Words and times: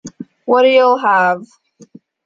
What'll 0.45 0.71
you 0.71 0.97
have? 0.97 1.43